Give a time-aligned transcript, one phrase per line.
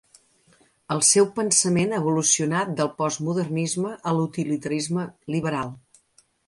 [0.95, 5.75] El seu pensament evolucionà del postmodernisme a l'utilitarisme liberal.